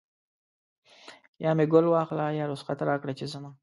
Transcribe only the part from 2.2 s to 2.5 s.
یا